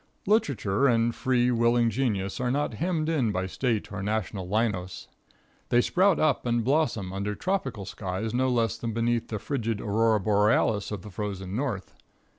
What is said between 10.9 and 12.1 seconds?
the frozen North.